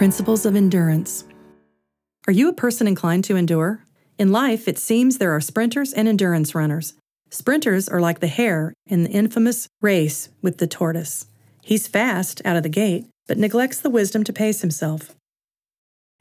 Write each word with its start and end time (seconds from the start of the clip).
Principles 0.00 0.46
of 0.46 0.56
Endurance. 0.56 1.24
Are 2.26 2.32
you 2.32 2.48
a 2.48 2.54
person 2.54 2.86
inclined 2.86 3.22
to 3.24 3.36
endure? 3.36 3.84
In 4.18 4.32
life, 4.32 4.66
it 4.66 4.78
seems 4.78 5.18
there 5.18 5.32
are 5.36 5.42
sprinters 5.42 5.92
and 5.92 6.08
endurance 6.08 6.54
runners. 6.54 6.94
Sprinters 7.28 7.86
are 7.86 8.00
like 8.00 8.20
the 8.20 8.26
hare 8.26 8.72
in 8.86 9.04
the 9.04 9.10
infamous 9.10 9.68
race 9.82 10.30
with 10.40 10.56
the 10.56 10.66
tortoise. 10.66 11.26
He's 11.60 11.86
fast 11.86 12.40
out 12.46 12.56
of 12.56 12.62
the 12.62 12.70
gate, 12.70 13.08
but 13.26 13.36
neglects 13.36 13.78
the 13.78 13.90
wisdom 13.90 14.24
to 14.24 14.32
pace 14.32 14.62
himself. 14.62 15.14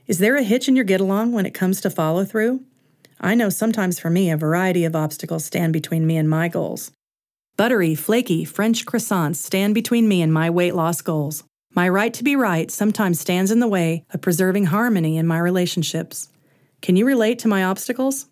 Is 0.08 0.20
there 0.20 0.36
a 0.36 0.44
hitch 0.44 0.68
in 0.68 0.76
your 0.76 0.84
get 0.84 1.00
along 1.00 1.32
when 1.32 1.46
it 1.46 1.54
comes 1.54 1.80
to 1.80 1.90
follow 1.90 2.26
through? 2.26 2.66
I 3.22 3.34
know 3.34 3.48
sometimes 3.48 3.98
for 3.98 4.10
me, 4.10 4.30
a 4.30 4.36
variety 4.36 4.84
of 4.84 4.94
obstacles 4.94 5.46
stand 5.46 5.72
between 5.72 6.06
me 6.06 6.18
and 6.18 6.30
my 6.30 6.50
goals. 6.50 6.92
Buttery, 7.56 7.96
flaky 7.96 8.44
French 8.44 8.86
croissants 8.86 9.38
stand 9.38 9.74
between 9.74 10.10
me 10.10 10.22
and 10.22 10.34
my 10.34 10.50
weight 10.50 10.76
loss 10.76 11.02
goals. 11.02 11.46
My 11.76 11.88
right 11.88 12.14
to 12.16 12.24
be 12.24 12.36
right 12.36 12.72
sometimes 12.72 13.20
stands 13.20 13.52
in 13.52 13.60
the 13.60 13.68
way 13.68 14.06
of 14.12 14.22
preserving 14.22 14.66
harmony 14.66 15.18
in 15.18 15.28
my 15.28 15.38
relationships. 15.38 16.30
Can 16.82 16.96
you 16.96 17.06
relate 17.06 17.40
to 17.40 17.48
my 17.48 17.64
obstacles? 17.64 18.26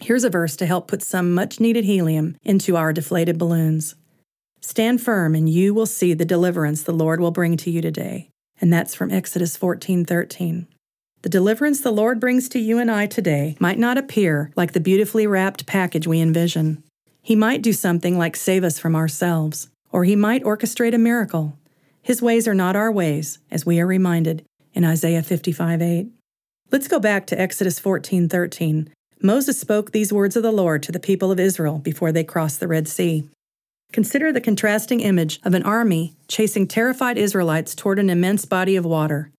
Here's 0.00 0.24
a 0.24 0.30
verse 0.30 0.56
to 0.56 0.66
help 0.66 0.88
put 0.88 1.02
some 1.02 1.32
much 1.32 1.60
needed 1.60 1.84
helium 1.84 2.36
into 2.44 2.76
our 2.76 2.92
deflated 2.92 3.38
balloons. 3.38 3.94
Stand 4.60 5.00
firm 5.00 5.34
and 5.34 5.48
you 5.48 5.72
will 5.72 5.86
see 5.86 6.12
the 6.12 6.24
deliverance 6.24 6.82
the 6.82 6.92
Lord 6.92 7.20
will 7.20 7.30
bring 7.30 7.56
to 7.58 7.70
you 7.70 7.80
today. 7.80 8.30
And 8.60 8.72
that's 8.72 8.94
from 8.94 9.12
Exodus 9.12 9.56
14:13. 9.56 10.66
The 11.22 11.28
deliverance 11.28 11.80
the 11.80 11.92
Lord 11.92 12.20
brings 12.20 12.48
to 12.50 12.58
you 12.58 12.78
and 12.78 12.90
I 12.90 13.06
today 13.06 13.56
might 13.60 13.78
not 13.78 13.96
appear 13.96 14.50
like 14.56 14.72
the 14.72 14.80
beautifully 14.80 15.26
wrapped 15.26 15.66
package 15.66 16.06
we 16.06 16.20
envision. 16.20 16.82
He 17.22 17.36
might 17.36 17.62
do 17.62 17.72
something 17.72 18.18
like 18.18 18.36
save 18.36 18.64
us 18.64 18.78
from 18.78 18.94
ourselves, 18.94 19.68
or 19.92 20.04
he 20.04 20.16
might 20.16 20.44
orchestrate 20.44 20.94
a 20.94 20.98
miracle. 20.98 21.56
His 22.06 22.22
ways 22.22 22.46
are 22.46 22.54
not 22.54 22.76
our 22.76 22.92
ways, 22.92 23.40
as 23.50 23.66
we 23.66 23.80
are 23.80 23.86
reminded 23.86 24.46
in 24.74 24.84
Isaiah 24.84 25.24
55 25.24 25.82
8. 25.82 26.06
Let's 26.70 26.86
go 26.86 27.00
back 27.00 27.26
to 27.26 27.40
Exodus 27.40 27.80
14 27.80 28.28
13. 28.28 28.90
Moses 29.22 29.58
spoke 29.58 29.90
these 29.90 30.12
words 30.12 30.36
of 30.36 30.44
the 30.44 30.52
Lord 30.52 30.84
to 30.84 30.92
the 30.92 31.00
people 31.00 31.32
of 31.32 31.40
Israel 31.40 31.80
before 31.80 32.12
they 32.12 32.22
crossed 32.22 32.60
the 32.60 32.68
Red 32.68 32.86
Sea. 32.86 33.28
Consider 33.92 34.32
the 34.32 34.40
contrasting 34.40 35.00
image 35.00 35.40
of 35.42 35.52
an 35.52 35.64
army 35.64 36.14
chasing 36.28 36.68
terrified 36.68 37.18
Israelites 37.18 37.74
toward 37.74 37.98
an 37.98 38.08
immense 38.08 38.44
body 38.44 38.76
of 38.76 38.84
water. 38.86 39.32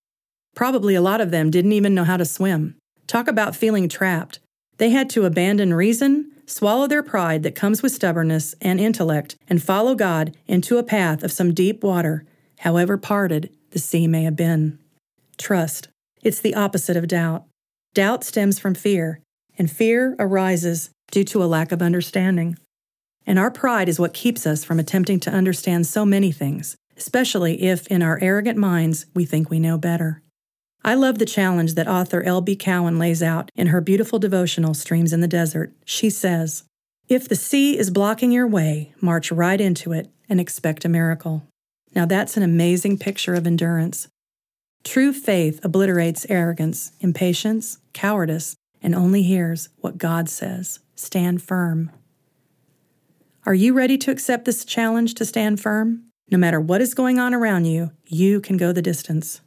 Probably 0.54 0.94
a 0.94 1.02
lot 1.02 1.22
of 1.22 1.32
them 1.32 1.50
didn't 1.50 1.72
even 1.72 1.96
know 1.96 2.04
how 2.04 2.18
to 2.18 2.26
swim. 2.26 2.76
Talk 3.08 3.30
about 3.30 3.56
feeling 3.56 3.88
trapped. 3.88 4.40
They 4.76 4.90
had 4.90 5.10
to 5.12 5.24
abandon 5.24 5.74
reason, 5.74 6.34
swallow 6.46 6.88
their 6.88 7.02
pride 7.02 7.44
that 7.44 7.56
comes 7.56 7.82
with 7.82 7.94
stubbornness 7.94 8.56
and 8.60 8.78
intellect, 8.78 9.38
and 9.50 9.64
follow 9.64 9.96
God 9.96 10.36
into 10.48 10.78
a 10.78 10.84
path 10.84 11.24
of 11.24 11.32
some 11.32 11.54
deep 11.54 11.82
water 11.82 12.26
however 12.60 12.98
parted 12.98 13.50
the 13.72 13.80
sea 13.80 14.08
may 14.08 14.24
have 14.24 14.36
been. 14.36 14.80
Trust. 15.38 15.90
It's 16.22 16.40
the 16.40 16.56
opposite 16.56 16.98
of 16.98 17.08
doubt. 17.08 17.46
Doubt 17.94 18.24
stems 18.24 18.60
from 18.60 18.76
fear, 18.76 19.22
and 19.58 19.70
fear 19.70 20.16
arises 20.20 20.90
due 21.12 21.24
to 21.26 21.44
a 21.44 21.46
lack 21.46 21.72
of 21.72 21.82
understanding. 21.82 22.58
And 23.26 23.38
our 23.38 23.52
pride 23.52 23.90
is 23.90 24.00
what 24.00 24.14
keeps 24.14 24.48
us 24.48 24.64
from 24.64 24.80
attempting 24.80 25.20
to 25.22 25.32
understand 25.32 25.86
so 25.86 26.06
many 26.06 26.32
things, 26.32 26.76
especially 26.96 27.62
if 27.64 27.86
in 27.88 28.02
our 28.02 28.20
arrogant 28.22 28.58
minds 28.58 29.06
we 29.14 29.26
think 29.26 29.50
we 29.50 29.60
know 29.60 29.78
better. 29.78 30.22
I 30.84 30.94
love 30.94 31.20
the 31.20 31.26
challenge 31.26 31.74
that 31.74 31.88
author 31.88 32.24
L.B. 32.24 32.56
Cowman 32.56 32.98
lays 32.98 33.22
out 33.22 33.52
in 33.56 33.68
her 33.68 33.82
beautiful 33.82 34.20
devotional 34.20 34.74
Streams 34.74 35.12
in 35.12 35.20
the 35.20 35.28
Desert. 35.28 35.74
She 35.86 36.10
says, 36.10 36.64
If 37.10 37.28
the 37.28 37.36
sea 37.36 37.78
is 37.78 37.92
blocking 37.92 38.32
your 38.32 38.48
way, 38.48 38.94
march 39.02 39.32
right 39.32 39.60
into 39.60 39.92
it 39.92 40.10
and 40.30 40.40
expect 40.40 40.86
a 40.86 40.90
miracle. 40.90 41.44
Now 41.98 42.06
that's 42.06 42.38
an 42.38 42.44
amazing 42.44 43.00
picture 43.00 43.34
of 43.34 43.48
endurance. 43.48 44.08
True 44.84 45.12
faith 45.12 45.60
obliterates 45.64 46.28
arrogance, 46.30 46.92
impatience, 47.00 47.80
cowardice, 47.92 48.56
and 48.84 48.94
only 48.94 49.24
hears 49.24 49.70
what 49.78 49.98
God 49.98 50.30
says. 50.30 50.78
Stand 50.96 51.42
firm. 51.42 51.90
Are 53.48 53.56
you 53.56 53.74
ready 53.74 53.98
to 53.98 54.12
accept 54.12 54.46
this 54.46 54.64
challenge 54.64 55.16
to 55.16 55.26
stand 55.26 55.60
firm? 55.60 56.04
No 56.30 56.38
matter 56.38 56.62
what 56.62 56.82
is 56.82 56.94
going 56.94 57.18
on 57.18 57.34
around 57.34 57.66
you, 57.66 57.90
you 58.06 58.42
can 58.42 58.58
go 58.58 58.72
the 58.72 58.84
distance. 58.84 59.42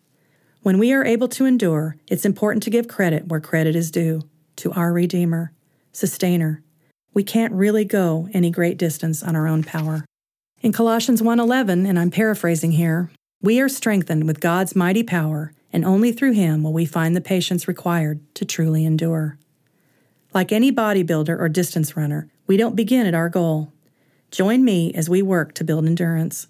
When 0.62 0.80
we 0.80 0.92
are 0.92 1.04
able 1.04 1.28
to 1.28 1.44
endure, 1.44 1.98
it's 2.08 2.24
important 2.24 2.64
to 2.64 2.70
give 2.70 2.88
credit 2.88 3.28
where 3.28 3.38
credit 3.38 3.76
is 3.76 3.92
due 3.92 4.22
to 4.56 4.72
our 4.72 4.92
Redeemer, 4.92 5.52
Sustainer. 5.92 6.64
We 7.14 7.22
can't 7.22 7.52
really 7.52 7.84
go 7.84 8.28
any 8.34 8.50
great 8.50 8.76
distance 8.76 9.22
on 9.22 9.36
our 9.36 9.46
own 9.46 9.62
power. 9.62 10.04
In 10.62 10.72
Colossians 10.72 11.22
1:11, 11.22 11.86
and 11.86 11.98
I'm 11.98 12.10
paraphrasing 12.10 12.72
here, 12.72 13.10
we 13.40 13.60
are 13.60 13.68
strengthened 13.68 14.24
with 14.26 14.40
God's 14.40 14.76
mighty 14.76 15.02
power, 15.02 15.54
and 15.72 15.86
only 15.86 16.12
through 16.12 16.32
him 16.32 16.62
will 16.62 16.74
we 16.74 16.84
find 16.84 17.16
the 17.16 17.22
patience 17.22 17.66
required 17.66 18.20
to 18.34 18.44
truly 18.44 18.84
endure. 18.84 19.38
Like 20.34 20.52
any 20.52 20.70
bodybuilder 20.70 21.40
or 21.40 21.48
distance 21.48 21.96
runner, 21.96 22.28
we 22.46 22.58
don't 22.58 22.76
begin 22.76 23.06
at 23.06 23.14
our 23.14 23.30
goal. 23.30 23.72
Join 24.30 24.62
me 24.62 24.92
as 24.92 25.08
we 25.08 25.22
work 25.22 25.54
to 25.54 25.64
build 25.64 25.86
endurance. 25.86 26.46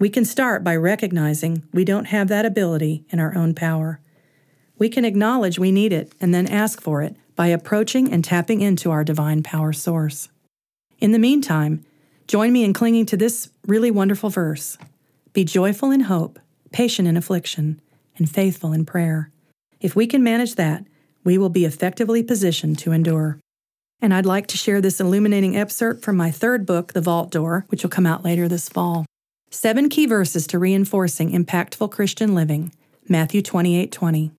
We 0.00 0.08
can 0.08 0.24
start 0.24 0.64
by 0.64 0.74
recognizing 0.74 1.62
we 1.72 1.84
don't 1.84 2.06
have 2.06 2.26
that 2.26 2.44
ability 2.44 3.04
in 3.10 3.20
our 3.20 3.36
own 3.36 3.54
power. 3.54 4.00
We 4.78 4.88
can 4.88 5.04
acknowledge 5.04 5.60
we 5.60 5.70
need 5.70 5.92
it 5.92 6.12
and 6.20 6.34
then 6.34 6.48
ask 6.48 6.80
for 6.80 7.02
it 7.02 7.14
by 7.36 7.46
approaching 7.46 8.12
and 8.12 8.24
tapping 8.24 8.62
into 8.62 8.90
our 8.90 9.04
divine 9.04 9.44
power 9.44 9.72
source. 9.72 10.28
In 10.98 11.12
the 11.12 11.20
meantime, 11.20 11.84
Join 12.26 12.52
me 12.52 12.64
in 12.64 12.72
clinging 12.72 13.06
to 13.06 13.16
this 13.16 13.50
really 13.66 13.90
wonderful 13.90 14.30
verse 14.30 14.78
Be 15.32 15.44
joyful 15.44 15.90
in 15.90 16.00
hope, 16.00 16.38
patient 16.72 17.08
in 17.08 17.16
affliction, 17.16 17.80
and 18.16 18.30
faithful 18.30 18.72
in 18.72 18.86
prayer. 18.86 19.30
If 19.80 19.94
we 19.94 20.06
can 20.06 20.22
manage 20.22 20.54
that, 20.54 20.84
we 21.24 21.38
will 21.38 21.48
be 21.48 21.64
effectively 21.64 22.22
positioned 22.22 22.78
to 22.80 22.92
endure. 22.92 23.38
And 24.00 24.12
I'd 24.12 24.26
like 24.26 24.46
to 24.48 24.56
share 24.56 24.80
this 24.80 25.00
illuminating 25.00 25.56
excerpt 25.56 26.02
from 26.02 26.16
my 26.16 26.30
third 26.30 26.66
book, 26.66 26.92
The 26.92 27.00
Vault 27.00 27.30
Door, 27.30 27.64
which 27.68 27.82
will 27.82 27.90
come 27.90 28.06
out 28.06 28.24
later 28.24 28.48
this 28.48 28.68
fall. 28.68 29.06
Seven 29.50 29.88
key 29.88 30.06
verses 30.06 30.46
to 30.48 30.58
reinforcing 30.58 31.30
impactful 31.30 31.90
Christian 31.90 32.34
living. 32.34 32.72
Matthew 33.08 33.42
28 33.42 33.92
20. 33.92 34.32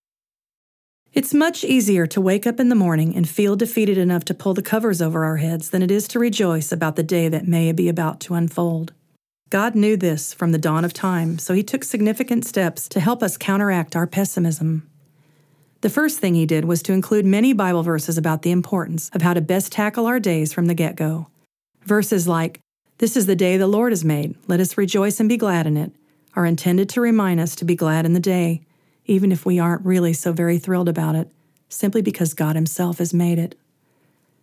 It's 1.15 1.33
much 1.33 1.63
easier 1.63 2.05
to 2.07 2.19
wake 2.19 2.45
up 2.45 2.59
in 2.59 2.67
the 2.67 2.75
morning 2.75 3.15
and 3.15 3.27
feel 3.27 3.55
defeated 3.55 3.97
enough 3.97 4.25
to 4.25 4.33
pull 4.33 4.53
the 4.53 4.61
covers 4.61 5.01
over 5.01 5.23
our 5.23 5.37
heads 5.37 5.69
than 5.69 5.81
it 5.81 5.89
is 5.89 6.09
to 6.09 6.19
rejoice 6.19 6.73
about 6.73 6.97
the 6.97 7.03
day 7.03 7.29
that 7.29 7.47
may 7.47 7.71
be 7.71 7.87
about 7.87 8.19
to 8.21 8.33
unfold. 8.33 8.91
God 9.49 9.75
knew 9.75 9.95
this 9.95 10.33
from 10.33 10.51
the 10.51 10.57
dawn 10.57 10.83
of 10.83 10.91
time, 10.91 11.39
so 11.39 11.53
He 11.53 11.63
took 11.63 11.85
significant 11.85 12.45
steps 12.45 12.89
to 12.89 12.99
help 12.99 13.23
us 13.23 13.37
counteract 13.37 13.95
our 13.95 14.05
pessimism. 14.05 14.89
The 15.79 15.89
first 15.89 16.19
thing 16.19 16.35
He 16.35 16.45
did 16.45 16.65
was 16.65 16.83
to 16.83 16.91
include 16.91 17.25
many 17.25 17.53
Bible 17.53 17.81
verses 17.81 18.17
about 18.17 18.41
the 18.41 18.51
importance 18.51 19.09
of 19.13 19.21
how 19.21 19.33
to 19.33 19.41
best 19.41 19.71
tackle 19.71 20.07
our 20.07 20.19
days 20.19 20.51
from 20.51 20.65
the 20.65 20.73
get 20.73 20.97
go. 20.97 21.27
Verses 21.85 22.27
like, 22.27 22.59
This 22.97 23.15
is 23.15 23.25
the 23.25 23.37
day 23.37 23.55
the 23.55 23.67
Lord 23.67 23.93
has 23.93 24.03
made, 24.03 24.35
let 24.49 24.59
us 24.59 24.77
rejoice 24.77 25.21
and 25.21 25.29
be 25.29 25.37
glad 25.37 25.65
in 25.65 25.77
it, 25.77 25.93
are 26.35 26.45
intended 26.45 26.89
to 26.89 26.99
remind 26.99 27.39
us 27.39 27.55
to 27.55 27.63
be 27.63 27.77
glad 27.77 28.05
in 28.05 28.11
the 28.11 28.19
day 28.19 28.63
even 29.05 29.31
if 29.31 29.45
we 29.45 29.59
aren't 29.59 29.85
really 29.85 30.13
so 30.13 30.33
very 30.33 30.57
thrilled 30.57 30.89
about 30.89 31.15
it, 31.15 31.31
simply 31.69 32.01
because 32.01 32.33
God 32.33 32.55
Himself 32.55 32.97
has 32.97 33.13
made 33.13 33.39
it. 33.39 33.55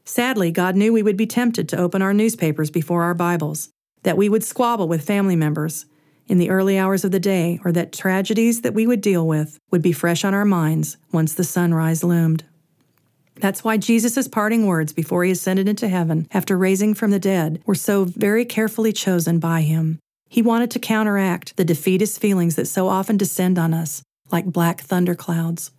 Sadly, 0.04 0.50
God 0.50 0.76
knew 0.76 0.92
we 0.92 1.02
would 1.02 1.16
be 1.16 1.26
tempted 1.26 1.68
to 1.68 1.78
open 1.78 2.02
our 2.02 2.14
newspapers 2.14 2.70
before 2.70 3.02
our 3.02 3.14
Bibles, 3.14 3.70
that 4.02 4.16
we 4.16 4.28
would 4.28 4.42
squabble 4.42 4.88
with 4.88 5.06
family 5.06 5.36
members 5.36 5.86
in 6.26 6.38
the 6.38 6.50
early 6.50 6.78
hours 6.78 7.04
of 7.04 7.10
the 7.10 7.20
day, 7.20 7.60
or 7.64 7.72
that 7.72 7.92
tragedies 7.92 8.62
that 8.62 8.74
we 8.74 8.86
would 8.86 9.00
deal 9.00 9.26
with 9.26 9.58
would 9.70 9.82
be 9.82 9.92
fresh 9.92 10.24
on 10.24 10.34
our 10.34 10.44
minds 10.44 10.96
once 11.12 11.34
the 11.34 11.44
sunrise 11.44 12.02
loomed. 12.02 12.44
That's 13.36 13.64
why 13.64 13.76
Jesus' 13.76 14.28
parting 14.28 14.66
words 14.66 14.92
before 14.92 15.24
he 15.24 15.30
ascended 15.30 15.68
into 15.68 15.88
heaven 15.88 16.28
after 16.30 16.56
raising 16.56 16.94
from 16.94 17.10
the 17.10 17.18
dead 17.18 17.60
were 17.66 17.74
so 17.74 18.04
very 18.04 18.44
carefully 18.44 18.92
chosen 18.92 19.38
by 19.38 19.62
him. 19.62 19.98
He 20.28 20.42
wanted 20.42 20.70
to 20.72 20.78
counteract 20.78 21.56
the 21.56 21.64
defeatist 21.64 22.20
feelings 22.20 22.56
that 22.56 22.68
so 22.68 22.88
often 22.88 23.16
descend 23.16 23.58
on 23.58 23.74
us 23.74 24.02
like 24.32 24.46
black 24.46 24.80
thunderclouds. 24.80 25.70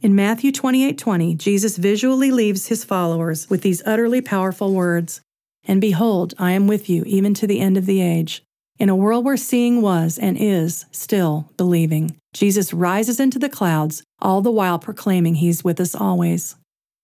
In 0.00 0.14
Matthew 0.14 0.52
28:20, 0.52 1.34
Jesus 1.34 1.76
visually 1.76 2.30
leaves 2.30 2.68
his 2.68 2.84
followers 2.84 3.50
with 3.50 3.62
these 3.62 3.82
utterly 3.84 4.20
powerful 4.20 4.72
words, 4.72 5.20
"And 5.64 5.80
behold, 5.80 6.34
I 6.38 6.52
am 6.52 6.66
with 6.68 6.88
you 6.88 7.02
even 7.04 7.34
to 7.34 7.46
the 7.46 7.58
end 7.58 7.76
of 7.76 7.86
the 7.86 8.00
age." 8.00 8.44
In 8.78 8.88
a 8.88 8.94
world 8.94 9.24
where 9.24 9.36
seeing 9.36 9.82
was 9.82 10.16
and 10.18 10.36
is 10.38 10.84
still 10.92 11.50
believing, 11.56 12.14
Jesus 12.32 12.72
rises 12.72 13.18
into 13.18 13.40
the 13.40 13.48
clouds, 13.48 14.04
all 14.20 14.40
the 14.40 14.52
while 14.52 14.78
proclaiming 14.78 15.36
he's 15.36 15.64
with 15.64 15.80
us 15.80 15.96
always. 15.96 16.54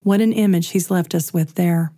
What 0.04 0.20
an 0.20 0.32
image 0.32 0.69
he's 0.69 0.90
left 0.90 1.16
us 1.16 1.34
with 1.34 1.54
there. 1.54 1.90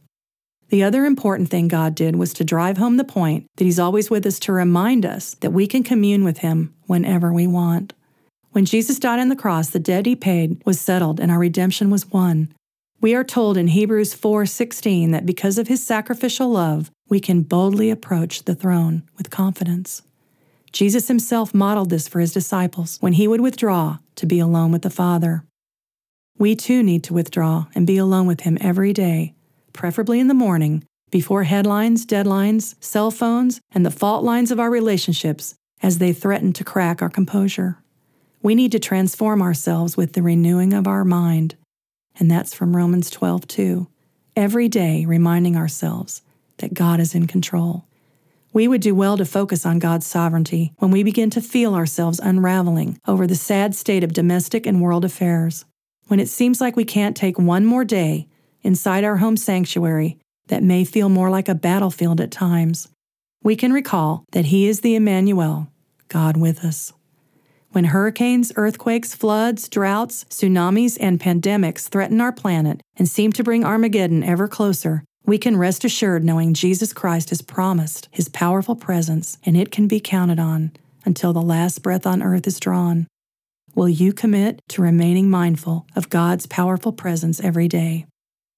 The 0.71 0.83
other 0.83 1.05
important 1.05 1.51
thing 1.51 1.69
God 1.69 1.95
did 1.95 2.17
was 2.17 2.33
to 2.35 2.45
drive 2.45 2.79
home 2.79 2.97
the 2.97 3.05
point 3.05 3.45
that 3.57 3.65
he's 3.65 3.79
always 3.79 4.09
with 4.09 4.25
us 4.25 4.39
to 4.41 4.53
remind 4.53 5.05
us 5.05 5.35
that 5.41 5.53
we 5.53 5.67
can 5.67 5.83
commune 5.83 6.25
with 6.25 6.39
him 6.39 6.73
whenever 6.87 7.33
we 7.33 7.47
want. 7.47 7.93
When 8.57 8.65
Jesus 8.65 8.99
died 8.99 9.21
on 9.21 9.29
the 9.29 9.37
cross, 9.37 9.69
the 9.69 9.79
debt 9.79 10.07
he 10.07 10.17
paid 10.17 10.63
was 10.65 10.81
settled 10.81 11.21
and 11.21 11.31
our 11.31 11.39
redemption 11.39 11.91
was 11.91 12.11
won. 12.11 12.55
We 13.03 13.15
are 13.15 13.23
told 13.23 13.59
in 13.59 13.69
Hebrews 13.69 14.15
4:16 14.15 15.11
that 15.11 15.27
because 15.27 15.59
of 15.59 15.69
his 15.69 15.83
sacrificial 15.83 16.49
love, 16.49 16.91
we 17.07 17.21
can 17.21 17.43
boldly 17.43 17.91
approach 17.91 18.47
the 18.47 18.55
throne 18.55 19.03
with 19.19 19.29
confidence. 19.29 20.01
Jesus 20.73 21.09
himself 21.09 21.53
modeled 21.53 21.91
this 21.91 22.09
for 22.09 22.21
his 22.21 22.33
disciples 22.33 22.97
when 23.03 23.13
he 23.13 23.29
would 23.29 23.43
withdraw 23.43 23.99
to 24.15 24.25
be 24.25 24.39
alone 24.39 24.73
with 24.73 24.81
the 24.81 24.89
Father. 24.89 25.45
We 26.39 26.57
too 26.57 26.83
need 26.83 27.05
to 27.05 27.13
withdraw 27.13 27.67
and 27.75 27.87
be 27.87 27.99
alone 27.99 28.27
with 28.27 28.41
him 28.41 28.57
every 28.63 28.95
day, 28.95 29.35
preferably 29.75 30.19
in 30.19 30.29
the 30.29 30.33
morning, 30.47 30.83
before 31.11 31.43
headlines, 31.43 32.07
deadlines, 32.07 32.75
cell 32.81 33.11
phones, 33.11 33.61
and 33.73 33.85
the 33.85 33.91
fault 33.91 34.25
lines 34.25 34.51
of 34.51 34.59
our 34.59 34.71
relationships 34.71 35.55
as 35.83 35.99
they 35.99 36.15
threaten 36.15 36.55
to 36.55 36.65
crack 36.65 37.03
our 37.03 37.11
composure. 37.11 37.83
We 38.47 38.55
need 38.55 38.71
to 38.71 38.79
transform 38.79 39.43
ourselves 39.43 39.97
with 39.97 40.13
the 40.13 40.23
renewing 40.23 40.73
of 40.73 40.87
our 40.87 41.05
mind. 41.05 41.57
And 42.17 42.31
that's 42.31 42.55
from 42.55 42.77
Romans 42.77 43.11
12, 43.11 43.49
2. 43.49 43.89
Every 44.37 44.69
day, 44.69 45.05
reminding 45.05 45.57
ourselves 45.57 46.23
that 46.59 46.73
God 46.73 47.01
is 47.01 47.13
in 47.13 47.27
control. 47.27 47.87
We 48.53 48.69
would 48.69 48.83
do 48.83 48.95
well 48.95 49.17
to 49.17 49.25
focus 49.25 49.67
on 49.67 49.81
God's 49.81 50.07
sovereignty 50.07 50.73
when 50.77 50.93
we 50.93 51.03
begin 51.03 51.29
to 51.31 51.41
feel 51.41 51.75
ourselves 51.75 52.21
unraveling 52.21 53.01
over 53.05 53.27
the 53.27 53.35
sad 53.35 53.75
state 53.75 54.05
of 54.05 54.13
domestic 54.13 54.65
and 54.65 54.81
world 54.81 55.05
affairs. 55.05 55.65
When 56.07 56.21
it 56.21 56.29
seems 56.29 56.61
like 56.61 56.77
we 56.77 56.85
can't 56.85 57.17
take 57.17 57.41
one 57.41 57.65
more 57.65 57.85
day 57.85 58.29
inside 58.63 59.03
our 59.03 59.17
home 59.17 59.37
sanctuary 59.37 60.19
that 60.47 60.63
may 60.63 60.85
feel 60.85 61.09
more 61.09 61.31
like 61.31 61.49
a 61.49 61.57
battlefield 61.57 62.21
at 62.21 62.31
times, 62.31 62.87
we 63.43 63.57
can 63.57 63.73
recall 63.73 64.25
that 64.31 64.45
He 64.45 64.69
is 64.69 64.83
the 64.83 64.95
Emmanuel, 64.95 65.67
God 66.07 66.37
with 66.37 66.65
us. 66.65 66.93
When 67.77 67.85
hurricanes, 67.85 68.55
earthquakes, 68.57 69.15
floods, 69.15 69.69
droughts, 69.69 70.25
tsunamis, 70.31 70.97
and 70.99 71.21
pandemics 71.21 71.91
threaten 71.91 72.23
our 72.23 72.33
planet 72.33 72.81
and 72.97 73.07
seem 73.07 73.35
to 73.35 73.45
bring 73.45 73.67
Armageddon 73.67 74.25
ever 74.25 74.49
closer, 74.49 75.05
we 75.27 75.37
can 75.37 75.59
rest 75.59 75.85
assured 75.85 76.25
knowing 76.25 76.55
Jesus 76.55 76.95
Christ 76.95 77.29
has 77.29 77.43
promised 77.43 78.09
his 78.11 78.31
powerful 78.31 78.77
presence 78.77 79.37
and 79.45 79.59
it 79.59 79.71
can 79.71 79.87
be 79.89 80.01
counted 80.01 80.41
on 80.41 80.73
until 81.05 81.35
the 81.35 81.43
last 81.43 81.83
breath 81.83 82.07
on 82.07 82.23
earth 82.23 82.47
is 82.47 82.59
drawn. 82.59 83.07
Will 83.75 83.91
you 83.91 84.15
commit 84.15 84.63
to 84.71 84.81
remaining 84.81 85.29
mindful 85.29 85.87
of 85.95 86.09
God's 86.09 86.47
powerful 86.47 86.95
presence 86.95 87.41
every 87.41 87.69
day? 87.69 88.07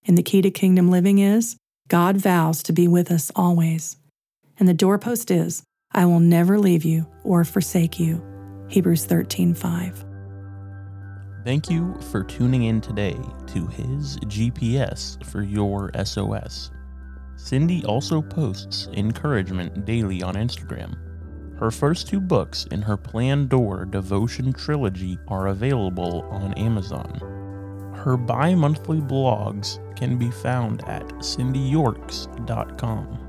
And 0.07 0.17
the 0.17 0.23
key 0.23 0.43
to 0.43 0.51
kingdom 0.53 0.93
living 0.93 1.19
is 1.19 1.57
God 1.89 2.19
vows 2.19 2.63
to 2.63 2.73
be 2.73 2.87
with 2.87 3.11
us 3.11 3.33
always. 3.35 3.97
And 4.61 4.69
the 4.69 4.75
doorpost 4.75 5.33
is, 5.33 5.65
I 5.91 6.05
will 6.05 6.21
never 6.21 6.57
leave 6.57 6.85
you 6.85 7.09
or 7.25 7.43
forsake 7.43 7.99
you. 7.99 8.23
Hebrews 8.69 9.07
13:5. 9.07 10.05
Thank 11.45 11.71
you 11.71 11.95
for 12.11 12.23
tuning 12.23 12.65
in 12.65 12.83
today 12.83 13.17
to 13.47 13.67
his 13.67 14.19
GPS 14.27 15.17
for 15.25 15.43
your 15.43 15.91
SOS. 16.05 16.71
Cindy 17.37 17.83
also 17.87 18.21
posts 18.21 18.89
encouragement 18.93 19.87
daily 19.87 20.23
on 20.23 20.35
Instagram. 20.35 20.95
Her 21.59 21.71
first 21.71 22.09
two 22.09 22.21
books 22.21 22.67
in 22.71 22.83
her 22.83 22.99
Plan 22.99 23.47
Door 23.47 23.87
Devotion 23.87 24.53
trilogy 24.53 25.19
are 25.29 25.47
available 25.47 26.27
on 26.31 26.53
Amazon. 26.55 27.19
Her 27.95 28.19
bi 28.19 28.55
monthly 28.55 29.01
blogs 29.01 29.79
can 29.97 30.19
be 30.19 30.31
found 30.31 30.87
at 30.87 31.07
cindyyorks.com. 31.21 33.28